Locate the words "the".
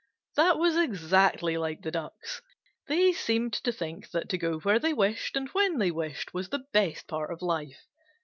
1.83-1.91, 6.49-6.65